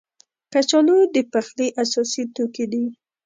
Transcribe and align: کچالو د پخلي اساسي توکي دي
کچالو 0.53 0.97
د 1.13 1.15
پخلي 1.31 1.67
اساسي 1.81 2.23
توکي 2.35 2.65
دي 2.71 2.83